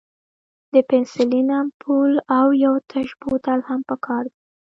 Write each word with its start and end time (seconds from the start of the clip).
د 0.73 0.75
پنسلین 0.89 1.47
امپول 1.61 2.11
او 2.37 2.47
یو 2.65 2.75
تش 2.89 3.07
بوتل 3.21 3.59
هم 3.69 3.79
پکار 3.89 4.23
دی. 4.31 4.35